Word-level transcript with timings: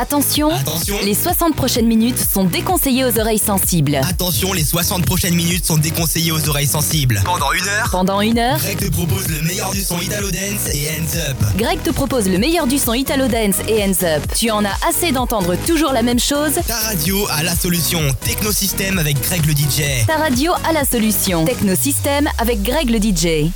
Attention, 0.00 0.50
Attention. 0.54 0.96
les 1.04 1.12
60 1.12 1.56
prochaines 1.56 1.86
minutes 1.88 2.18
sont 2.32 2.44
déconseillées 2.44 3.04
aux 3.04 3.18
oreilles 3.18 3.40
sensibles. 3.40 3.96
Attention, 4.08 4.52
les 4.52 4.62
60 4.62 5.04
prochaines 5.04 5.34
minutes 5.34 5.66
sont 5.66 5.76
déconseillées 5.76 6.30
aux 6.30 6.48
oreilles 6.48 6.68
sensibles. 6.68 7.20
Pendant 7.24 7.50
une 7.52 7.66
heure, 7.66 7.88
Pendant 7.90 8.20
une 8.20 8.38
heure, 8.38 8.58
Greg 8.58 8.78
te 8.78 8.88
propose 8.90 9.26
le 9.26 9.42
meilleur 9.42 9.72
du 9.72 9.80
son 9.82 9.98
Italo 10.00 10.30
Dance 10.30 10.72
et 10.72 10.88
Hands 10.90 11.30
Up. 11.30 11.36
Greg 11.56 11.82
te 11.82 11.90
propose 11.90 12.28
le 12.28 12.38
meilleur 12.38 12.68
du 12.68 12.78
son 12.78 12.94
Italo 12.94 13.26
Dance 13.26 13.56
et 13.66 13.82
Hands 13.82 14.04
Up. 14.04 14.22
Tu 14.38 14.52
en 14.52 14.64
as 14.64 14.76
assez 14.88 15.10
d'entendre 15.10 15.56
toujours 15.66 15.92
la 15.92 16.02
même 16.02 16.20
chose? 16.20 16.52
Ta 16.68 16.76
radio 16.76 17.26
a 17.30 17.42
la 17.42 17.56
solution. 17.56 18.00
Technosystème 18.24 18.98
avec 19.00 19.20
Greg 19.20 19.44
le 19.46 19.52
DJ. 19.52 20.06
Ta 20.06 20.16
radio 20.18 20.52
a 20.68 20.72
la 20.72 20.84
solution. 20.84 21.44
Technosystème 21.44 22.28
avec 22.38 22.62
Greg 22.62 22.88
le 22.88 22.98
DJ. 23.00 23.50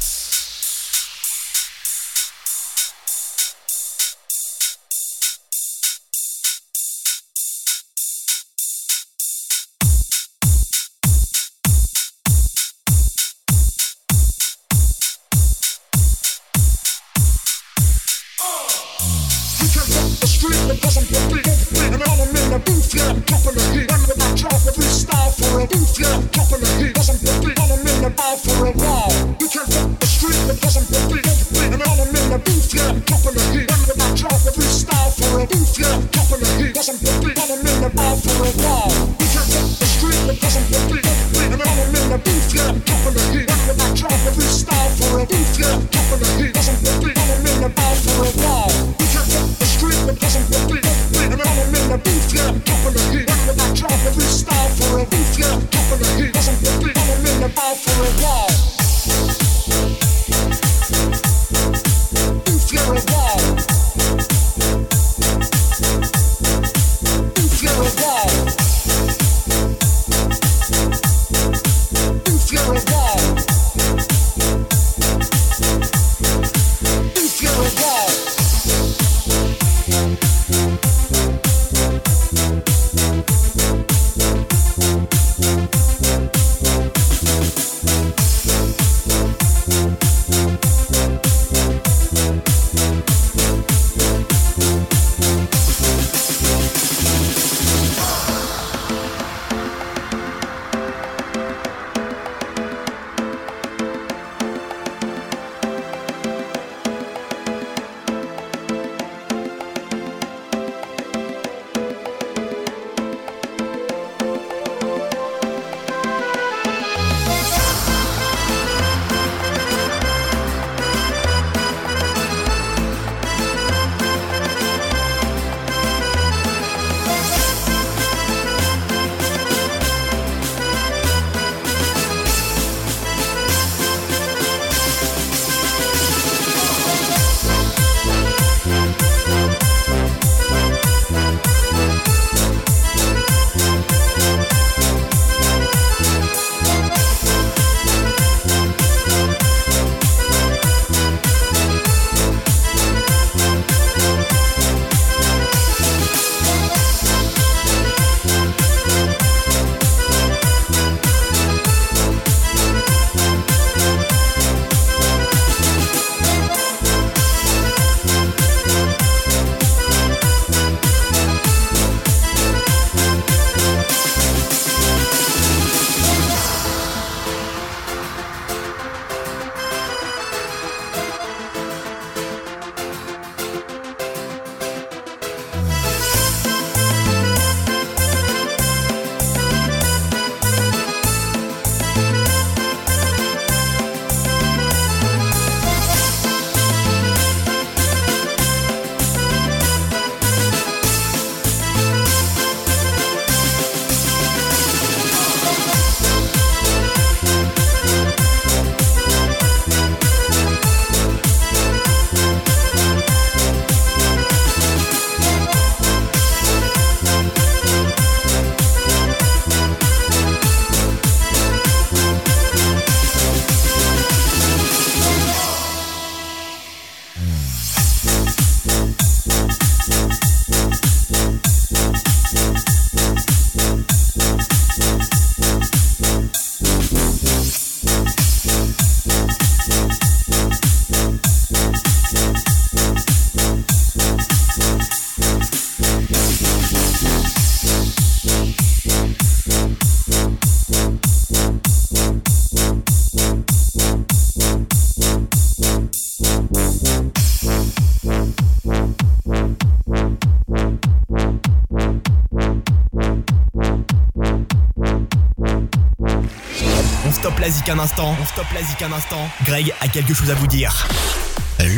Zik. 267.50 267.69
On 267.69 268.25
stoppe 268.27 268.53
la 268.55 268.62
zik 268.62 268.83
un 268.83 268.93
instant. 268.93 269.29
Greg 269.44 269.73
a 269.81 269.89
quelque 269.89 270.15
chose 270.15 270.31
à 270.31 270.35
vous 270.35 270.47
dire. 270.47 270.87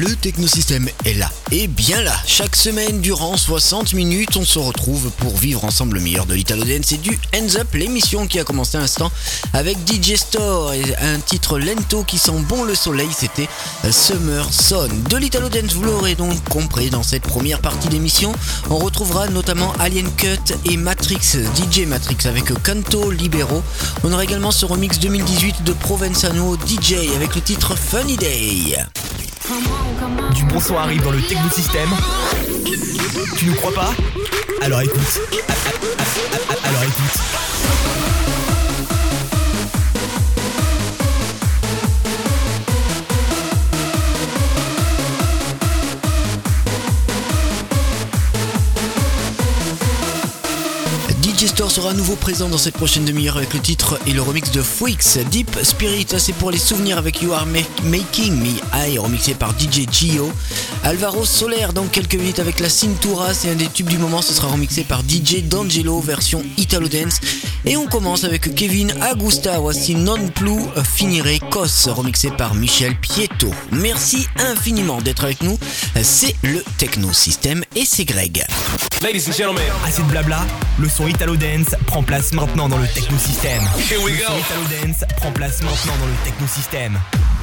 Le 0.07 0.17
technosystème 0.17 0.91
est 1.07 1.15
là, 1.15 1.31
et 1.51 1.67
bien 1.67 2.03
là. 2.03 2.15
Chaque 2.27 2.57
semaine, 2.57 3.01
durant 3.01 3.39
60 3.39 3.95
minutes, 3.95 4.37
on 4.37 4.45
se 4.45 4.59
retrouve 4.59 5.11
pour 5.17 5.35
vivre 5.35 5.65
ensemble 5.65 5.97
le 5.97 6.03
meilleur 6.03 6.27
de 6.27 6.35
l'Italo 6.35 6.63
Dance 6.63 6.93
et 6.93 6.99
du 6.99 7.19
Hands 7.35 7.57
Up, 7.59 7.69
l'émission 7.73 8.27
qui 8.27 8.39
a 8.39 8.45
commencé 8.45 8.77
un 8.77 8.83
instant 8.83 9.11
avec 9.55 9.79
DJ 9.87 10.17
Store 10.17 10.75
et 10.75 10.95
un 10.97 11.21
titre 11.21 11.59
lento 11.59 12.05
qui 12.05 12.19
sent 12.19 12.39
bon 12.49 12.65
le 12.65 12.75
soleil, 12.75 13.09
c'était 13.17 13.49
Summer 13.91 14.47
Son. 14.53 14.89
De 15.09 15.17
l'Italo 15.17 15.49
Dance, 15.49 15.73
vous 15.73 15.85
l'aurez 15.85 16.17
donc 16.17 16.43
compris 16.51 16.91
dans 16.91 17.03
cette 17.03 17.23
première 17.23 17.61
partie 17.61 17.89
d'émission. 17.89 18.35
On 18.69 18.77
retrouvera 18.77 19.29
notamment 19.29 19.73
Alien 19.79 20.11
Cut 20.17 20.55
et 20.67 20.77
Matrix, 20.77 21.39
DJ 21.57 21.87
Matrix 21.87 22.19
avec 22.27 22.53
Canto 22.63 23.11
Libero. 23.11 23.63
On 24.03 24.13
aura 24.13 24.25
également 24.25 24.51
ce 24.51 24.67
remix 24.67 24.99
2018 24.99 25.65
de 25.65 25.73
Provenzano 25.73 26.57
DJ 26.57 27.15
avec 27.17 27.35
le 27.35 27.41
titre 27.41 27.75
Funny 27.75 28.19
Day. 28.19 28.77
Du 30.35 30.45
bon 30.45 30.61
son 30.61 30.77
arrive 30.77 31.03
dans 31.03 31.13
le 31.13 31.23
technosystème. 31.23 31.89
Tu 33.37 33.47
nous 33.47 33.55
crois 33.55 33.73
pas? 33.73 33.95
Alors 34.61 34.81
écoute. 34.83 35.21
Alors 36.65 36.83
écoute. 36.83 38.24
Sera 51.69 51.91
à 51.91 51.95
nouveau 51.95 52.15
présent 52.15 52.49
dans 52.49 52.59
cette 52.59 52.75
prochaine 52.75 53.05
demi-heure 53.05 53.37
avec 53.37 53.53
le 53.53 53.59
titre 53.59 53.99
et 54.07 54.13
le 54.13 54.23
remix 54.23 54.51
de 54.53 54.63
Freaks. 54.63 55.19
Deep 55.31 55.59
Spirit, 55.63 56.07
c'est 56.19 56.35
pour 56.35 56.53
les 56.53 56.59
souvenirs 56.59 56.99
avec 56.99 57.21
You 57.21 57.33
Are 57.33 57.47
Making 57.47 58.37
Me 58.37 58.61
High, 58.75 58.99
remixé 58.99 59.35
par 59.35 59.59
DJ 59.59 59.91
Gio. 59.91 60.31
Alvaro 60.85 61.25
Soler 61.25 61.67
dans 61.75 61.87
quelques 61.87 62.15
minutes 62.15 62.39
avec 62.39 62.61
la 62.61 62.69
Cintura, 62.69 63.35
c'est 63.35 63.51
un 63.51 63.55
des 63.55 63.67
tubes 63.67 63.89
du 63.89 63.99
moment, 63.99 64.23
ce 64.23 64.35
sera 64.35 64.49
remixé 64.49 64.85
par 64.85 65.01
DJ 65.01 65.43
D'Angelo, 65.43 65.99
version 66.01 66.43
Italo 66.59 66.87
Dance. 66.87 67.19
Et 67.65 67.77
on 67.77 67.87
commence 67.87 68.25
avec 68.25 68.55
Kevin 68.55 68.93
Agusta, 69.01 69.59
voici 69.59 69.97
Non 69.97 70.29
Plus 70.29 70.61
Finire 70.95 71.27
Cos, 71.55 71.87
remixé 71.87 72.33
par 72.33 72.57
Michel 72.57 72.97
Pietto. 72.97 73.49
Merci 73.71 74.27
infiniment 74.39 75.01
d'être 75.01 75.23
avec 75.23 75.41
nous, 75.41 75.57
c'est 76.03 76.35
le 76.43 76.65
Techno 76.79 77.13
System 77.13 77.63
et 77.77 77.85
c'est 77.85 78.05
Greg. 78.05 78.45
Ladies 79.01 79.29
and 79.29 79.35
gentlemen, 79.35 79.63
assez 79.87 80.03
de 80.03 80.09
blabla, 80.09 80.45
le 80.81 80.89
son 80.89 81.07
Italo 81.07 81.37
Dance 81.37 81.77
prend 81.87 82.03
place 82.03 82.33
maintenant 82.33 82.69
dans 82.69 82.79
le 82.79 82.89
technosystème. 82.89 83.63
Here 83.89 84.03
we 84.03 84.15
go. 84.17 84.23
Le 84.23 84.25
son 84.25 84.39
Italo 84.41 84.83
Dance 84.83 85.05
prend 85.17 85.31
place 85.31 85.63
maintenant 85.63 85.95
dans 86.01 86.07
le 86.07 86.25
technosystème. 86.25 86.99
faccio 87.15 87.34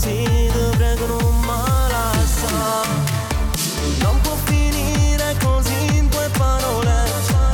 Ti 0.00 0.26
prego 0.76 1.06
non 1.06 1.40
malassa 1.40 2.82
Non 4.00 4.20
può 4.22 4.34
finire 4.44 5.36
così 5.40 5.96
in 5.96 6.08
due 6.08 6.28
parole. 6.36 7.04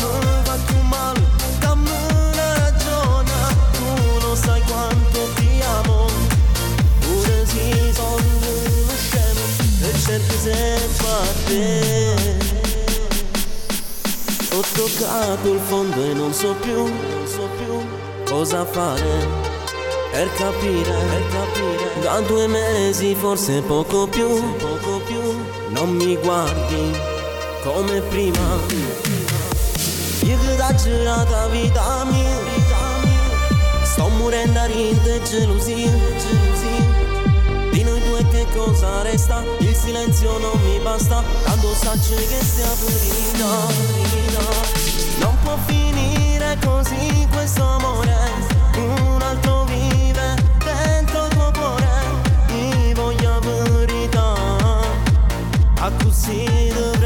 Non 0.00 0.40
fa 0.44 0.56
più 0.64 0.80
male, 0.80 1.20
dammi 1.58 1.90
una 1.90 2.58
ragione. 2.58 3.32
Tu 3.72 4.26
lo 4.26 4.34
sai 4.34 4.62
quanto 4.62 5.28
ti 5.34 5.60
amo. 5.82 6.06
Pure 7.00 7.46
se 7.46 7.92
sono 7.92 8.16
uno 8.16 8.92
scemo 8.96 9.40
E 9.80 9.98
cerchi 9.98 10.38
sempre 10.38 11.06
a 11.06 11.26
te 11.44 12.36
Ho 14.52 14.64
toccato 14.72 15.52
il 15.52 15.60
fondo 15.60 16.02
e 16.02 16.14
non 16.14 16.32
so 16.32 16.54
più, 16.54 16.84
non 16.84 17.26
so 17.26 17.48
più 17.56 18.24
cosa 18.24 18.64
fare 18.64 19.47
per 20.18 20.32
capire, 20.32 20.90
per 20.90 21.28
capire. 21.28 22.00
Da 22.00 22.18
due 22.22 22.48
mesi, 22.48 23.14
forse 23.14 23.62
poco 23.62 24.08
più, 24.08 24.56
poco 24.56 25.00
più. 25.06 25.20
Non 25.68 25.90
mi 25.90 26.16
guardi 26.16 26.92
come 27.62 28.00
prima. 28.00 28.58
Io 30.22 30.38
che 30.40 30.56
da 30.56 30.74
girata 30.74 31.46
vita 31.46 32.04
mia, 32.10 32.36
sto 33.84 34.08
morendo 34.08 34.58
a 34.58 34.64
rinte 34.64 35.22
gelosia, 35.22 35.86
gelosia. 35.86 37.70
Di 37.70 37.84
noi 37.84 38.02
due 38.02 38.26
che 38.28 38.44
cosa 38.56 39.02
resta? 39.02 39.44
Il 39.58 39.76
silenzio 39.76 40.36
non 40.38 40.60
mi 40.64 40.80
basta, 40.80 41.22
tanto 41.44 41.72
sacci 41.74 42.16
che 42.26 42.42
sia 42.42 42.66
finita, 42.66 43.46
non 45.20 45.38
può 45.44 45.56
finire 45.66 46.58
così 46.64 47.28
questo 47.30 47.62
amore 47.62 48.18
un 48.78 49.22
altro 49.22 49.64
vive 49.64 49.87
a 56.30 56.34
così 56.34 56.97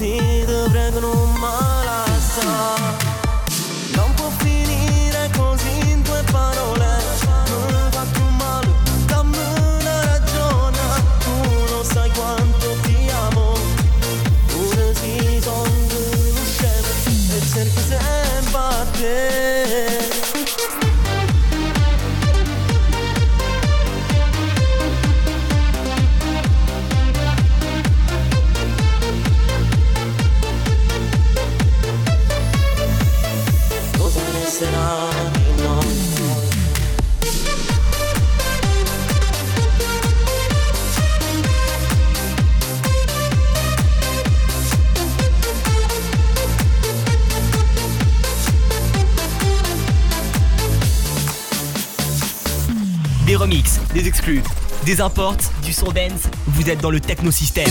see. 0.00 0.39
Des 54.90 55.00
imports, 55.00 55.36
du 55.62 55.72
son 55.72 55.92
dance, 55.92 56.22
vous 56.48 56.68
êtes 56.68 56.80
dans 56.80 56.90
le 56.90 56.98
technosystème. 56.98 57.70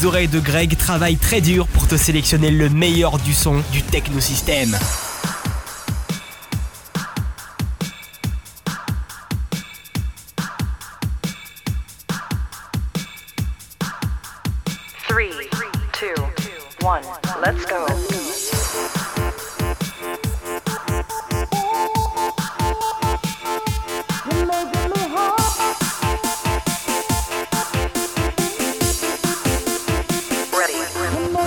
les 0.00 0.06
oreilles 0.06 0.28
de 0.28 0.40
Greg 0.40 0.76
travaillent 0.78 1.16
très 1.16 1.40
dur 1.40 1.66
pour 1.66 1.86
te 1.86 1.96
sélectionner 1.96 2.50
le 2.50 2.70
meilleur 2.70 3.18
du 3.18 3.34
son 3.34 3.62
du 3.72 3.82
technosystème. 3.82 4.78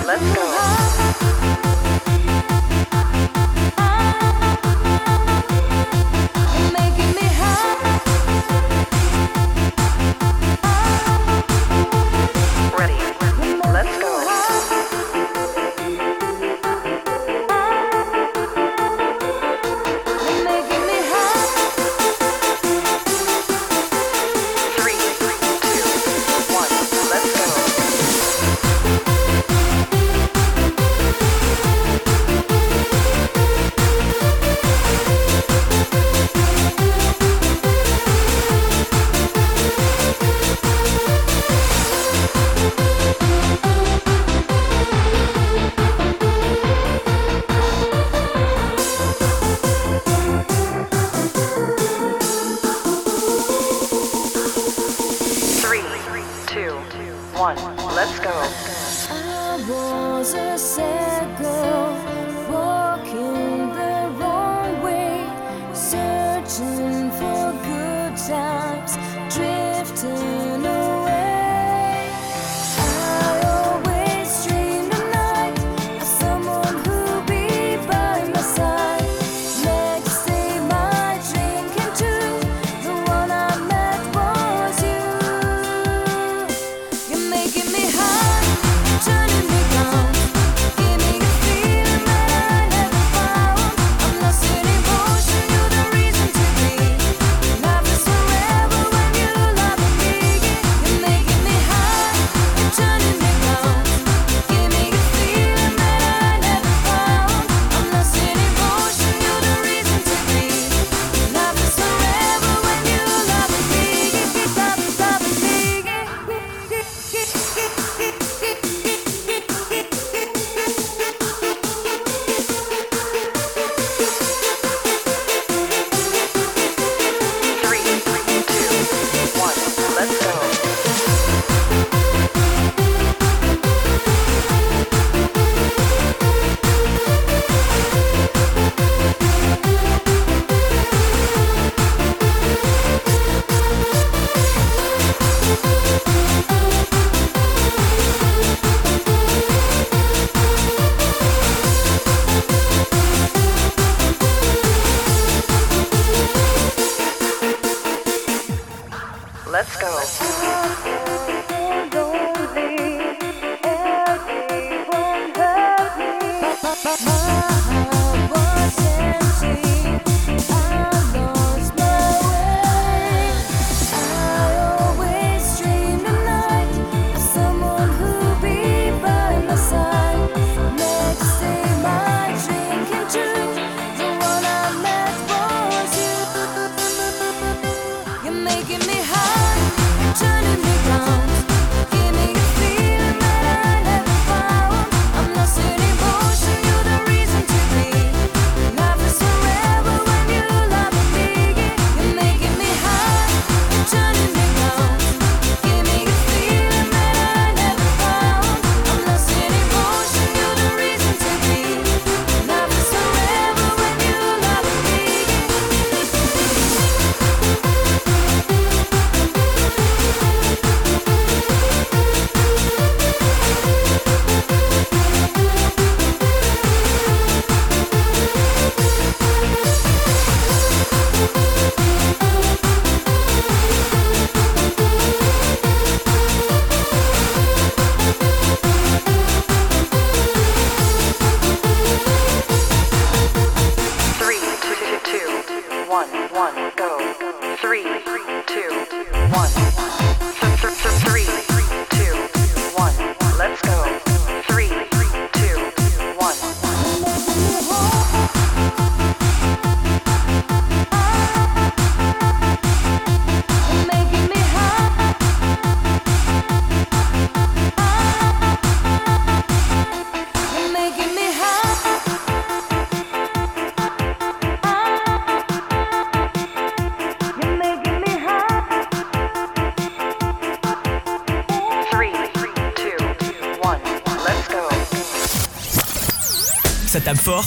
Let's 0.06 0.20
go. 0.34 1.73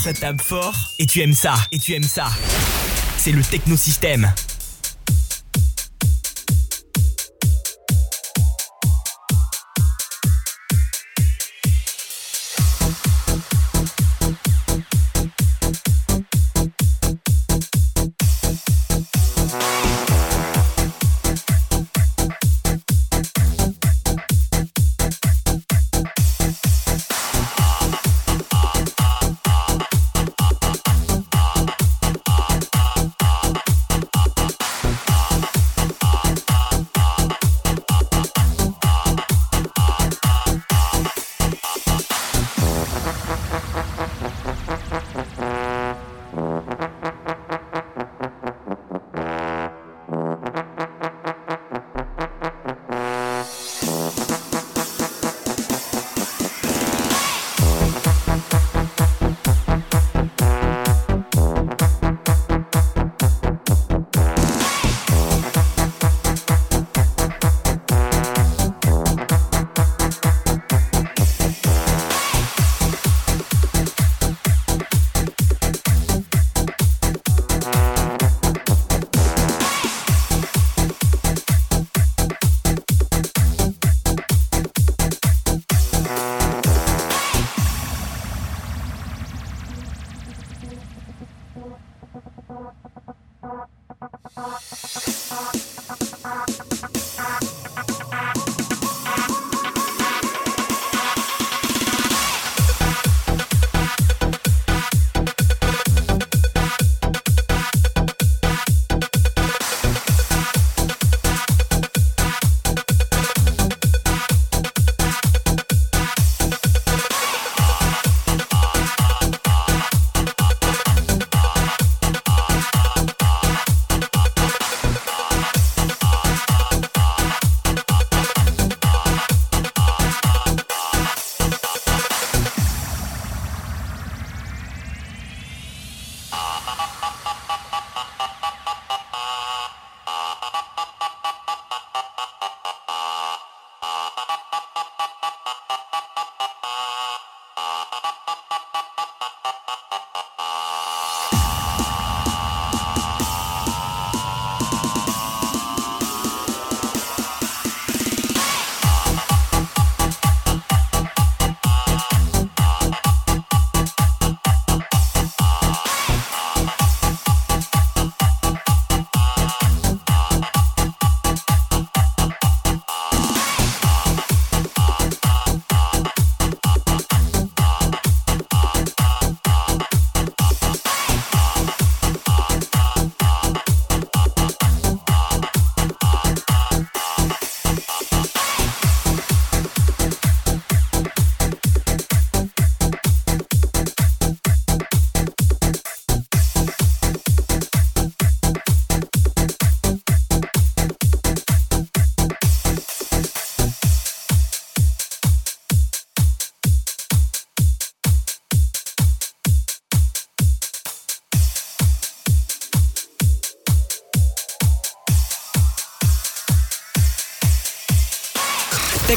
Ça 0.08 0.13
tape 0.13 0.41
fort, 0.41 0.93
et 1.00 1.06
tu 1.06 1.20
aimes 1.20 1.34
ça, 1.34 1.56
et 1.70 1.80
tu 1.80 1.93
aimes 1.93 2.02
ça. 2.02 2.28
C'est 3.17 3.34
le 3.34 3.43
technosystème. 3.43 4.32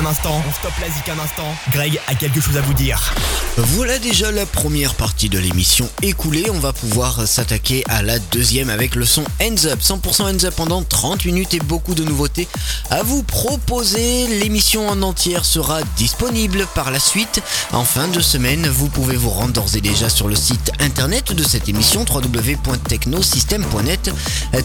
Un 0.00 0.06
instant. 0.06 0.42
On 0.48 0.52
stoppe 0.52 0.78
la 0.80 0.88
zik 0.88 1.08
un 1.08 1.18
instant. 1.18 1.54
Greg 1.72 2.00
a 2.06 2.14
quelque 2.14 2.40
chose 2.40 2.56
à 2.56 2.60
vous 2.60 2.74
dire. 2.74 3.12
Voilà 3.56 3.98
déjà 3.98 4.30
la 4.32 4.46
première 4.46 4.94
partie 4.94 5.28
de 5.28 5.38
l'émission 5.38 5.88
écoulée. 6.02 6.46
On 6.50 6.58
va 6.58 6.72
pouvoir 6.72 7.26
s'attaquer 7.26 7.84
à 7.88 8.02
la 8.02 8.18
deuxième 8.18 8.70
avec 8.70 8.94
le 8.94 9.04
son 9.04 9.24
Hands 9.42 9.66
Up. 9.66 9.80
100% 9.80 10.22
Hands 10.22 10.44
Up 10.44 10.54
pendant 10.56 10.82
30 10.82 11.24
minutes 11.26 11.54
et 11.54 11.58
beaucoup 11.58 11.94
de 11.94 12.04
nouveautés 12.04 12.48
à 12.90 13.02
vous 13.02 13.22
proposer. 13.22 14.26
L'émission 14.40 14.88
en 14.88 15.02
entière 15.02 15.44
sera 15.44 15.82
disponible 15.96 16.66
par 16.74 16.90
la 16.90 17.00
suite. 17.00 17.42
En 17.72 17.84
fin 17.84 18.08
de 18.08 18.20
semaine, 18.20 18.66
vous 18.68 18.88
pouvez 18.88 19.16
vous 19.16 19.30
rendre 19.30 19.52
d'ores 19.52 19.76
et 19.76 19.80
déjà 19.80 20.08
sur 20.08 20.28
le 20.28 20.36
site 20.36 20.72
internet 20.80 21.32
de 21.32 21.42
cette 21.42 21.68
émission 21.68 22.04
www.technosystem.net 22.08 24.10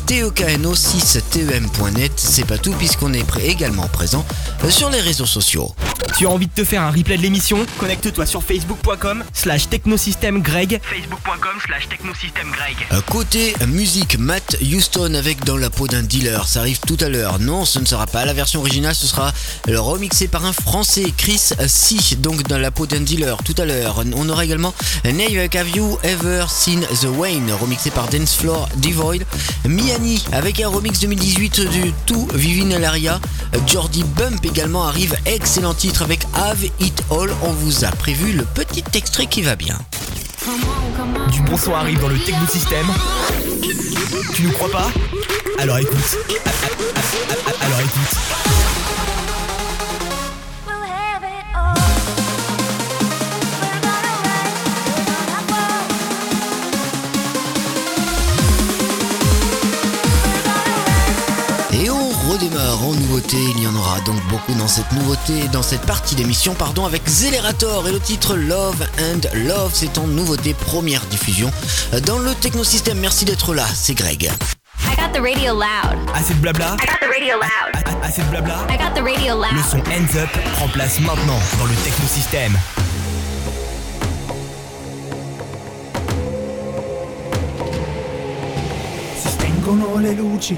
tekno6tem.net. 0.08 2.12
C'est 2.16 2.46
pas 2.46 2.58
tout 2.58 2.74
puisqu'on 2.74 3.14
est 3.14 3.26
également 3.44 3.88
présent 3.88 4.26
sur 4.70 4.90
les 4.90 5.02
réseaux 5.02 5.25
sociaux. 5.26 5.74
Tu 6.18 6.26
as 6.26 6.30
envie 6.30 6.48
de 6.48 6.52
te 6.54 6.64
faire 6.64 6.82
un 6.82 6.92
replay 6.92 7.18
de 7.18 7.24
l'émission 7.24 7.66
Connecte-toi 7.78 8.26
sur 8.26 8.42
facebook.com 8.42 9.26
slash 9.34 9.68
technosystemgreg 9.68 10.80
facebook.com 10.82 11.60
slash 11.66 11.90
technosystemgreg 11.90 12.88
Côté 13.10 13.54
musique, 13.68 14.18
Matt 14.18 14.56
Houston 14.62 15.14
avec 15.14 15.44
Dans 15.44 15.58
la 15.58 15.70
peau 15.70 15.90
d'un 15.90 16.04
dealer, 16.04 16.48
ça 16.48 16.62
arrive 16.62 16.80
tout 16.88 16.96
à 17.02 17.10
l'heure. 17.10 17.40
Non, 17.40 17.66
ce 17.66 17.80
ne 17.80 17.86
sera 17.86 18.08
pas 18.08 18.24
la 18.24 18.32
version 18.32 18.62
originale, 18.62 18.96
ce 18.96 19.08
sera 19.08 19.34
le 19.68 19.78
remixé 19.78 20.30
par 20.30 20.46
un 20.46 20.54
français, 20.54 21.12
Chris 21.18 21.50
C, 21.68 22.16
donc 22.20 22.44
Dans 22.44 22.60
la 22.60 22.72
peau 22.72 22.86
d'un 22.86 23.02
dealer, 23.02 23.38
tout 23.44 23.56
à 23.58 23.66
l'heure. 23.66 24.02
On 24.16 24.30
aura 24.30 24.46
également 24.46 24.74
Nave 25.04 25.38
avec 25.38 25.58
Have 25.58 25.70
You 25.76 26.00
Ever 26.04 26.46
Seen 26.48 26.80
The 27.02 27.08
Wayne, 27.18 27.52
remixé 27.60 27.92
par 27.92 28.08
Dance 28.08 28.36
Floor 28.36 28.70
Devoid. 28.78 29.24
Miani 29.66 30.24
avec 30.32 30.62
un 30.62 30.70
remix 30.70 30.98
2018 31.02 31.60
du 31.70 31.94
tout 32.06 32.26
Vivine 32.34 32.78
Laria. 32.78 33.20
Jordi 33.68 34.04
Bump 34.04 34.46
également 34.46 34.88
arrive, 34.88 35.16
excellent 35.26 35.74
titre 35.74 36.05
avec 36.06 36.22
Have 36.36 36.64
It 36.80 37.04
All. 37.10 37.32
On 37.42 37.52
vous 37.52 37.84
a 37.84 37.90
prévu 37.90 38.34
le 38.34 38.44
petit 38.46 38.84
extrait 38.94 39.26
qui 39.26 39.42
va 39.42 39.56
bien. 39.56 39.78
Du 41.32 41.42
bon 41.42 41.58
son 41.58 41.74
arrive 41.74 42.00
dans 42.00 42.08
le 42.08 42.20
Techno 42.20 42.46
System. 42.48 42.86
Tu 44.34 44.44
nous 44.44 44.52
crois 44.52 44.70
pas? 44.70 44.88
Alors 45.58 45.80
écoute. 45.80 46.18
Alors 47.62 47.80
écoute. 47.80 48.45
En 62.86 62.94
nouveauté, 62.94 63.38
il 63.56 63.64
y 63.64 63.68
en 63.68 63.76
aura 63.76 64.00
donc 64.02 64.22
beaucoup 64.30 64.54
dans 64.54 64.68
cette 64.68 64.92
nouveauté, 64.92 65.48
dans 65.52 65.64
cette 65.64 65.82
partie 65.82 66.14
d'émission, 66.16 66.54
pardon, 66.54 66.86
avec 66.86 67.08
Zellerator 67.08 67.88
et 67.88 67.92
le 67.92 68.00
titre 68.00 68.36
Love 68.36 68.86
and 69.00 69.22
Love, 69.34 69.72
c'est 69.74 69.98
en 69.98 70.06
nouveauté 70.08 70.54
première 70.54 71.02
diffusion 71.08 71.52
dans 72.06 72.20
le 72.20 72.34
Technosystème. 72.36 73.00
Merci 73.00 73.26
d'être 73.26 73.54
là, 73.56 73.66
c'est 73.74 73.96
Greg. 73.96 74.24
I 74.24 74.96
got 74.96 75.12
the 75.14 75.22
radio 75.22 75.54
loud. 75.54 75.98
Assez 76.14 76.34
de 76.36 76.40
blabla? 76.40 76.76
I 76.80 76.86
got 76.86 77.00
the 77.02 77.10
radio 77.10 77.36
loud. 77.38 77.74
A- 77.74 77.90
a- 77.90 78.08
Assez 78.08 78.22
de 78.22 78.28
blabla? 78.30 78.68
I 78.70 78.78
got 78.78 78.94
the 78.94 79.04
radio 79.04 79.34
Le 79.36 79.42
loud. 79.56 79.66
son 79.70 79.78
Hands 79.80 80.16
Up 80.22 80.30
prend 80.58 80.68
place 80.68 81.00
maintenant 81.00 81.40
dans 81.58 81.66
le 81.66 81.74
Technosystème. 81.84 82.56
Si 89.22 89.28
spengono 89.30 89.98
le 90.00 90.12
luci, 90.14 90.58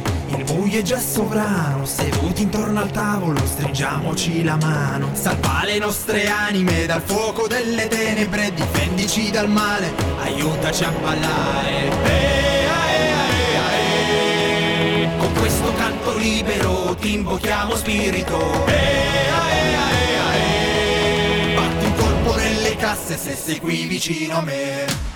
buio 0.57 0.79
è 0.79 0.81
già 0.81 0.99
sovrano 0.99 1.85
Seduti 1.85 2.41
intorno 2.41 2.81
al 2.81 2.91
tavolo, 2.91 3.45
stringiamoci 3.45 4.43
la 4.43 4.57
mano 4.57 5.09
Salva 5.13 5.61
le 5.63 5.77
nostre 5.77 6.27
anime 6.27 6.85
dal 6.85 7.01
fuoco 7.01 7.47
delle 7.47 7.87
tenebre 7.87 8.51
Difendici 8.53 9.29
dal 9.29 9.49
male, 9.49 9.93
aiutaci 10.21 10.83
a 10.83 10.91
ballare 10.91 11.89
Eh, 12.03 12.65
ae, 12.65 13.11
ae, 13.13 13.57
ae. 13.67 15.17
Con 15.17 15.33
questo 15.33 15.73
canto 15.75 16.17
libero 16.17 16.95
ti 16.95 17.13
invochiamo 17.13 17.75
spirito 17.75 18.65
Eh, 18.65 19.29
ae, 19.29 19.75
ae. 20.17 21.55
Batti 21.55 21.85
un 21.85 21.95
colpo 21.95 22.35
nelle 22.35 22.75
casse 22.75 23.17
se 23.17 23.35
sei 23.35 23.59
qui 23.59 23.85
vicino 23.85 24.37
a 24.37 24.41
me 24.41 25.06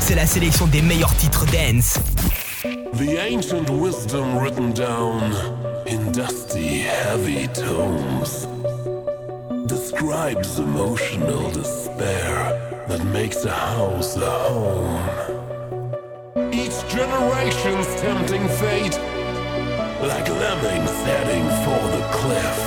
C'est 0.00 0.14
la 0.14 0.26
sélection 0.26 0.66
des 0.66 0.80
meilleurs 0.80 1.14
titres 1.16 1.44
dance. 1.46 1.98
The 2.62 3.18
ancient 3.30 3.68
wisdom 3.68 4.38
written 4.38 4.72
down 4.72 5.34
in 5.86 6.10
dusty, 6.12 6.78
heavy 6.80 7.46
tomes. 7.48 8.48
Describes 9.66 10.58
emotional 10.58 11.50
despair 11.52 12.58
that 12.88 13.04
makes 13.12 13.44
a 13.44 13.50
house 13.50 14.16
a 14.16 14.30
home. 14.30 14.98
Each 16.50 16.82
generation's 16.88 17.86
tempting 18.00 18.48
fate, 18.48 18.98
like 20.00 20.26
lemmings 20.26 20.90
heading 21.04 21.44
for 21.64 21.80
the 21.94 22.02
cliff. 22.12 22.58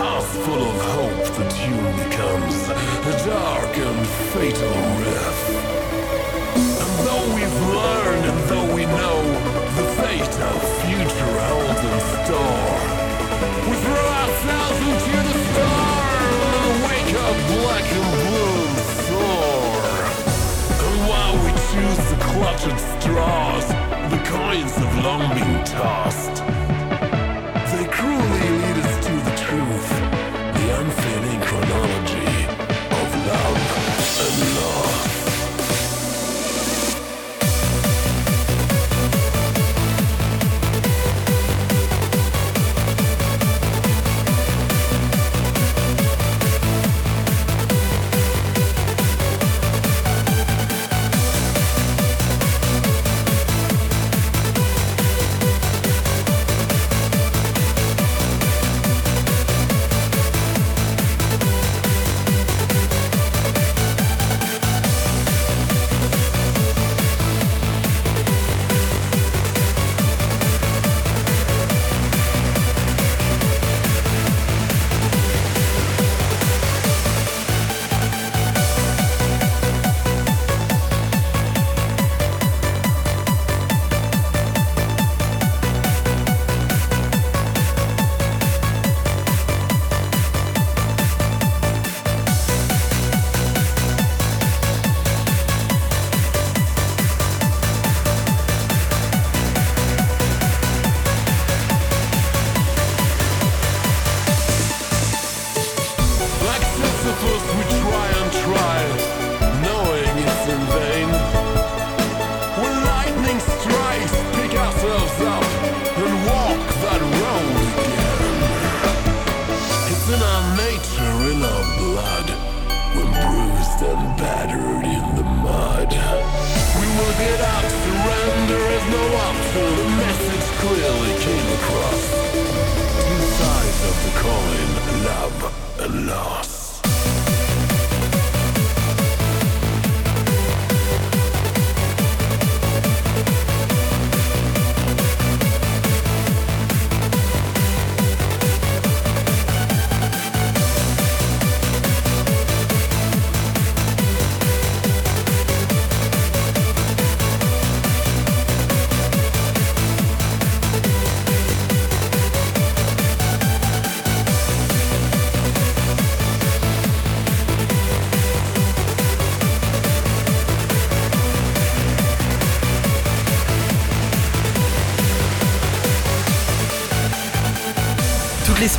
House 0.00 0.36
full 0.38 0.62
of 0.62 0.80
hope, 0.96 1.26
the 1.36 1.44
tune 1.50 1.92
becomes 2.08 2.68
a 2.70 3.28
dark 3.28 3.76
and 3.76 4.06
fatal 4.32 4.72
riff. 5.04 5.71
And 8.24 8.38
though 8.48 8.74
we 8.74 8.84
know 8.86 9.18
the 9.78 9.86
fate 10.00 10.36
of 10.50 10.58
future 10.82 11.34
holds 11.48 11.82
in 11.88 11.96
store, 12.22 12.76
we 13.68 13.74
throw 13.84 14.06
ourselves 14.22 14.78
into 14.90 15.16
the 15.28 15.36
storm 15.48 16.02
wake 16.86 17.12
up 17.26 17.36
black 17.50 17.86
and 17.98 18.08
blue 18.22 18.62
and 20.84 20.96
while 21.08 21.36
we 21.44 21.50
choose 21.70 22.02
clutch 22.26 22.64
straws, 23.00 23.66
the 24.10 24.20
long 25.02 25.24
been 25.34 25.64
tossed. 25.64 26.51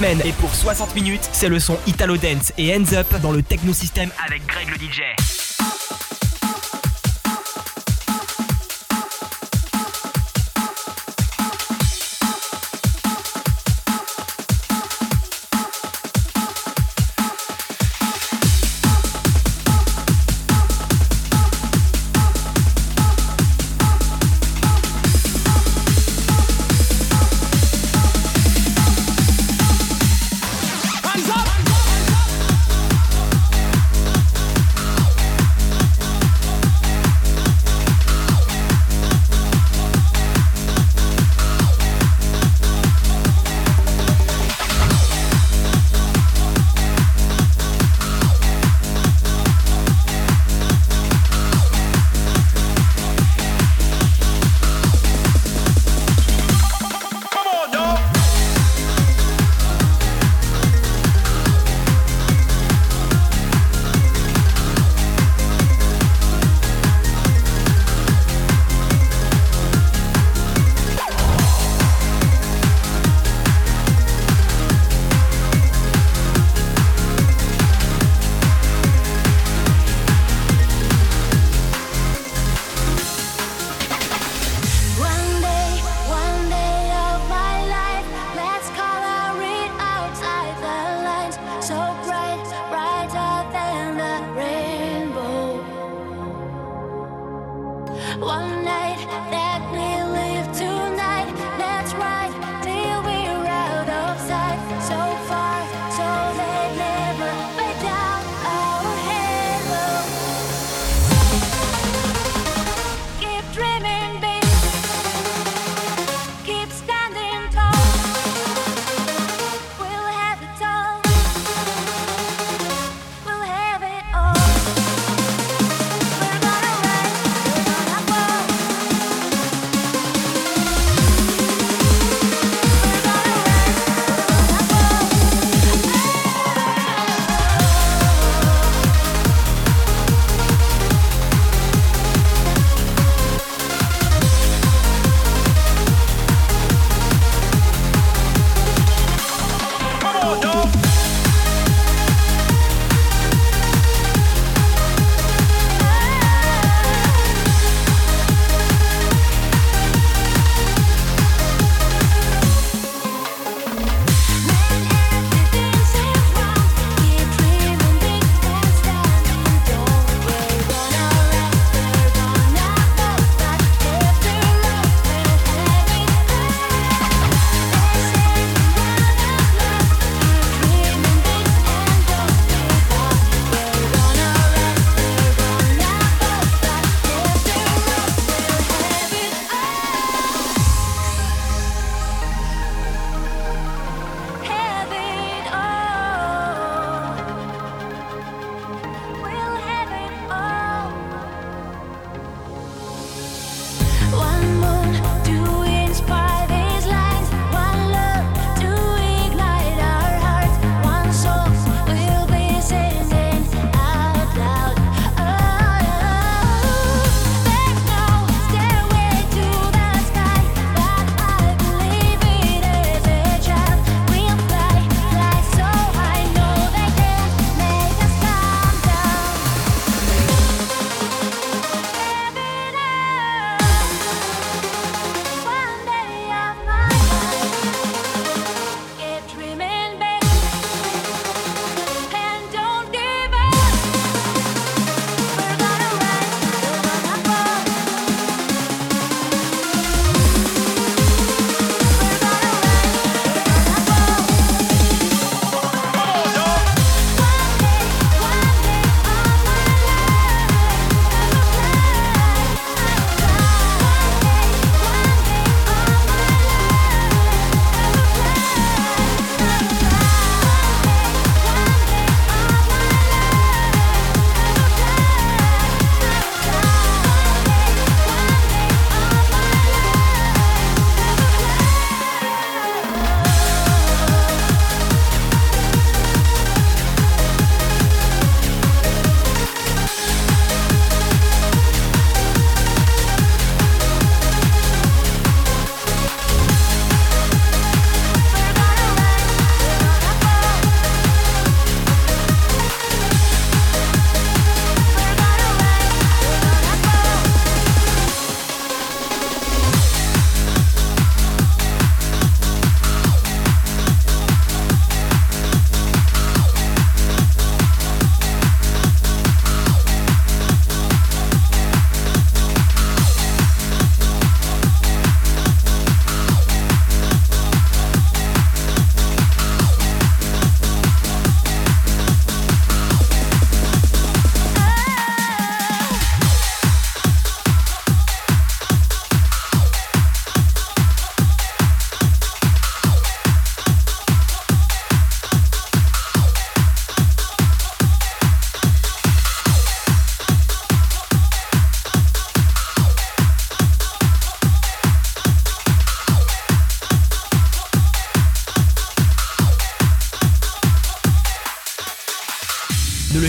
Et 0.03 0.33
pour 0.33 0.53
60 0.53 0.95
minutes, 0.95 1.29
c'est 1.31 1.47
le 1.47 1.59
son 1.59 1.77
Italo 1.87 2.17
Dance 2.17 2.51
et 2.57 2.75
Hands 2.75 2.93
Up 2.93 3.07
dans 3.21 3.31
le 3.31 3.41
Techno 3.41 3.71
System 3.71 4.09
avec 4.25 4.45
Greg 4.47 4.67
le 4.67 4.75
DJ. 4.75 5.12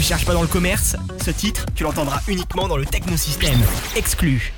Cherche 0.04 0.26
pas 0.26 0.34
dans 0.34 0.42
le 0.42 0.48
commerce, 0.48 0.96
ce 1.24 1.30
titre, 1.30 1.64
tu 1.74 1.82
l'entendras 1.82 2.20
uniquement 2.28 2.68
dans 2.68 2.76
le 2.76 2.84
technosystème. 2.84 3.58
Exclu. 3.96 4.52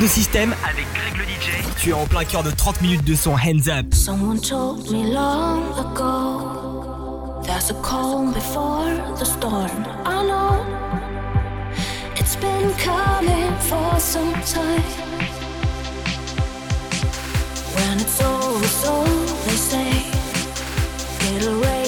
de 0.00 0.06
système 0.06 0.54
avec 0.68 0.86
Greg 0.94 1.16
le 1.18 1.24
DJ. 1.24 1.78
Tu 1.78 1.90
es 1.90 1.92
en 1.92 2.06
plein 2.06 2.24
cœur 2.24 2.42
de 2.42 2.50
30 2.50 2.80
minutes 2.80 3.04
de 3.04 3.14
son 3.14 3.36
hands 3.36 3.68
up. 3.68 3.92
Someone 3.92 4.40
told 4.40 4.90
me 4.90 5.12
long 5.12 5.62
ago 5.78 7.42
There's 7.42 7.70
a 7.70 7.74
calm 7.82 8.32
before 8.32 8.94
the 9.18 9.24
storm. 9.24 9.84
I 10.06 10.26
know 10.26 10.64
it's 12.16 12.36
been 12.36 12.72
coming 12.78 13.52
for 13.58 14.00
some 14.00 14.32
time. 14.46 14.82
When 17.74 18.00
it's 18.00 18.20
over, 18.22 18.66
so 18.66 19.04
they 19.44 19.56
say, 19.56 19.90
get 21.20 21.46
away. 21.46 21.79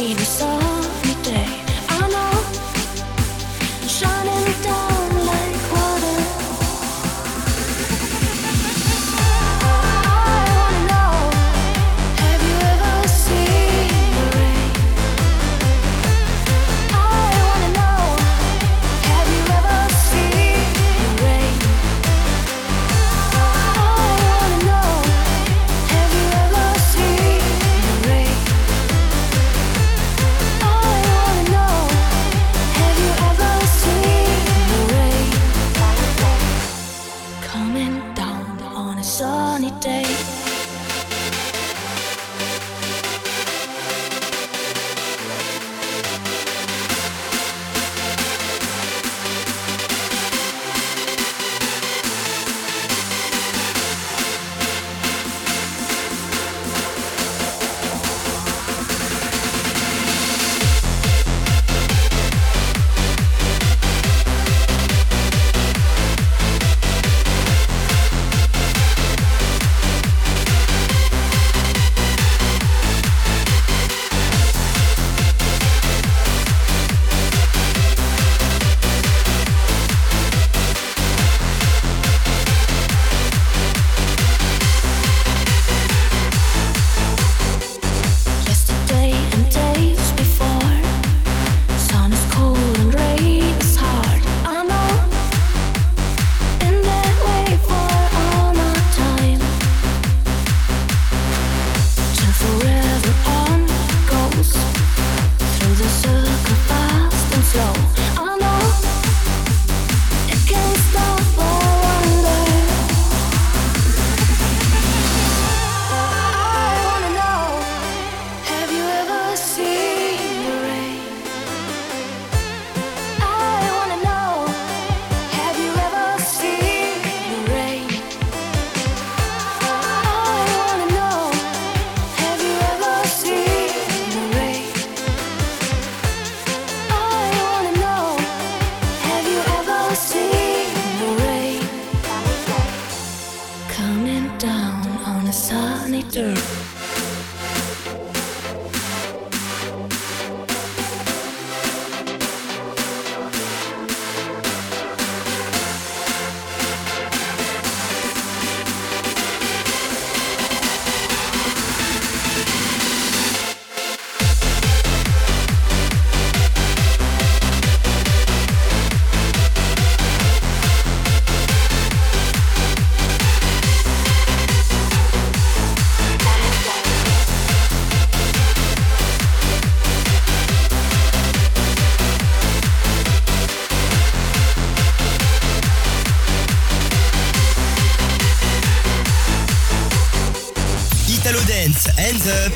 Up. 192.27 192.53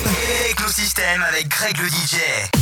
Avec 1.28 1.48
Greg 1.48 1.76
le 1.78 1.88
DJ. 1.88 2.55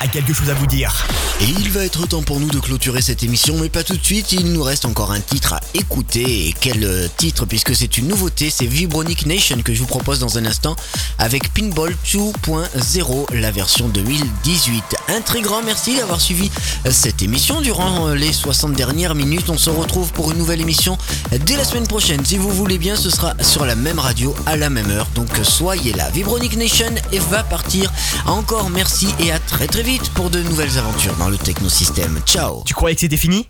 A 0.00 0.08
quelque 0.08 0.32
chose 0.32 0.50
à 0.50 0.54
vous 0.54 0.66
dire. 0.66 1.06
Et 1.40 1.44
il 1.44 1.70
va 1.70 1.84
être 1.84 2.04
temps 2.08 2.24
pour 2.24 2.40
nous 2.40 2.50
de 2.50 2.58
clôturer 2.58 3.00
cette 3.00 3.22
émission, 3.22 3.56
mais 3.60 3.68
pas 3.68 3.84
tout 3.84 3.96
de 3.96 4.04
suite, 4.04 4.32
il 4.32 4.52
nous 4.52 4.64
reste 4.64 4.84
encore 4.84 5.12
un 5.12 5.20
titre 5.20 5.52
à 5.52 5.60
écouter. 5.72 6.48
Et 6.48 6.54
quel 6.60 6.82
euh, 6.82 7.06
titre, 7.16 7.46
puisque 7.46 7.76
c'est 7.76 7.96
une 7.96 8.08
nouveauté, 8.08 8.50
c'est 8.50 8.66
Vibronic 8.66 9.24
Nation 9.26 9.62
que 9.62 9.72
je 9.72 9.78
vous 9.78 9.86
propose 9.86 10.18
dans 10.18 10.36
un 10.36 10.46
instant 10.46 10.74
avec 11.18 11.52
Pinball 11.52 11.94
2.0, 12.04 13.34
la 13.34 13.50
version 13.50 13.88
2018. 13.88 14.96
Un 15.08 15.20
très 15.20 15.40
grand 15.40 15.62
merci 15.62 15.96
d'avoir 15.96 16.20
suivi 16.20 16.50
euh, 16.86 16.90
cette 16.92 17.22
émission 17.22 17.60
durant 17.60 18.08
euh, 18.08 18.14
les 18.14 18.32
60 18.32 18.72
dernières 18.72 19.14
minutes. 19.14 19.50
On 19.50 19.58
se 19.58 19.70
retrouve 19.70 20.12
pour 20.12 20.30
une 20.30 20.38
nouvelle 20.38 20.60
émission 20.60 20.96
dès 21.32 21.56
la 21.56 21.64
semaine 21.64 21.86
prochaine. 21.86 22.24
Si 22.24 22.38
vous 22.38 22.50
voulez 22.50 22.78
bien, 22.78 22.96
ce 22.96 23.10
sera 23.10 23.34
sur 23.40 23.64
la 23.64 23.74
même 23.74 23.98
radio 23.98 24.34
à 24.46 24.56
la 24.56 24.70
même 24.70 24.90
heure, 24.90 25.08
donc 25.14 25.28
soyez 25.42 25.92
là. 25.92 26.08
Vibronic 26.10 26.56
Nation 26.56 26.94
et 27.12 27.18
va 27.18 27.42
partir. 27.42 27.92
Encore 28.26 28.70
merci 28.70 29.08
et 29.18 29.32
à 29.32 29.38
très 29.38 29.66
très 29.66 29.82
vite 29.82 30.10
pour 30.10 30.30
de 30.30 30.40
nouvelles 30.42 30.78
aventures 30.78 31.16
dans 31.16 31.28
le 31.28 31.38
technosystème. 31.38 32.20
Ciao 32.26 32.62
Tu 32.64 32.74
croyais 32.74 32.94
que 32.94 33.00
c'était 33.00 33.16
fini? 33.16 33.48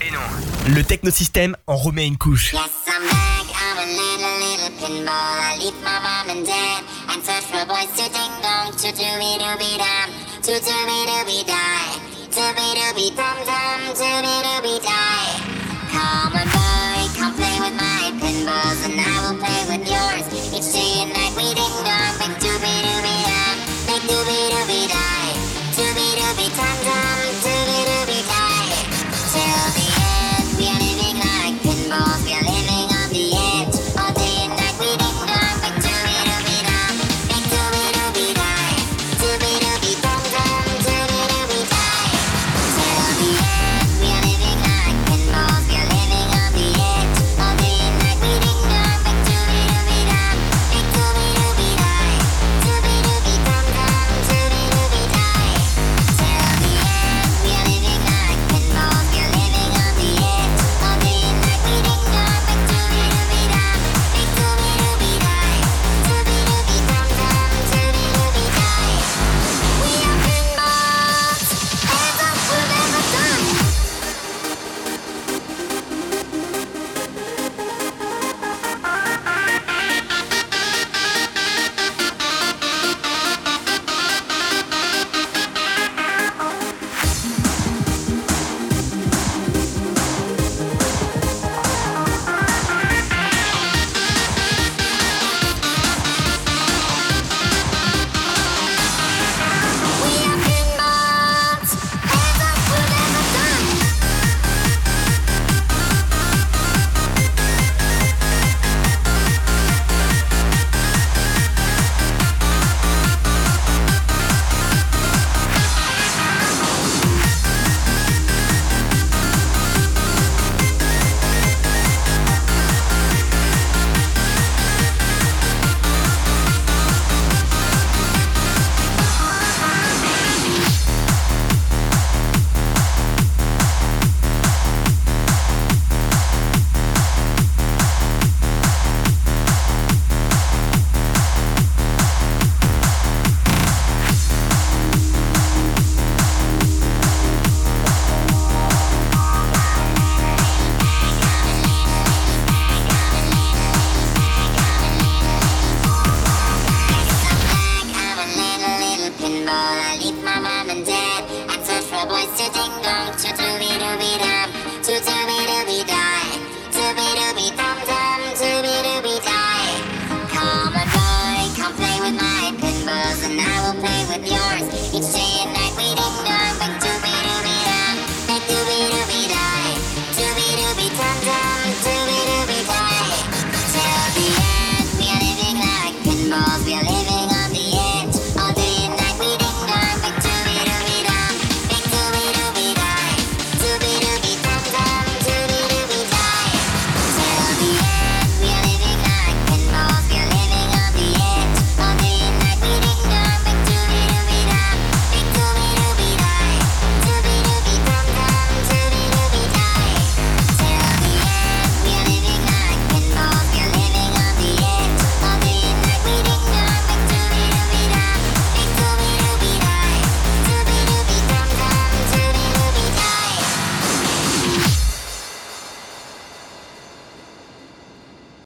Et 0.00 0.10
non. 0.10 0.74
Le 0.74 0.84
technosystème 0.84 1.56
en 1.66 1.76
remet 1.76 2.06
une 2.06 2.18
couche. 2.18 2.52
Yes, 2.52 2.62
I'm 2.86 3.02
back. 3.04 3.46
I'm 3.54 3.78
a 3.78 3.86
little, 3.86 4.38
little 4.40 4.70
pinball. 4.78 5.08
I 5.08 5.58
leave 5.58 5.74
my 5.82 5.98
mom 6.00 6.36
and 6.36 6.46
dad 6.46 6.95
and 7.16 7.24
search 7.24 7.44
for 7.44 7.64
boys 7.66 7.90
to 7.96 8.04
ding 8.12 8.34
dong, 8.42 8.72
to 8.72 8.92
do 8.92 9.08
me 9.18 9.38
do 9.38 9.50
be 9.56 9.78
dum, 9.78 10.10
to 10.42 10.60
do 10.60 10.76
me 10.86 10.98
do 11.08 11.24
be 11.24 11.44
die, 11.44 11.96
to 12.30 12.44
be 12.56 12.68
do 12.76 12.88
be 12.94 13.10
dum 13.16 13.36
dum, 13.46 13.80
to 13.94 14.08
be 14.22 14.36
do 14.44 14.62
be 14.62 14.84
die. 14.84 15.15